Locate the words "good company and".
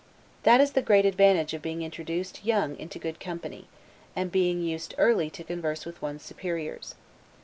2.97-4.31